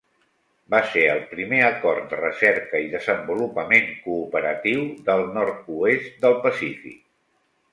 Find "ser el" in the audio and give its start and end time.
0.93-1.19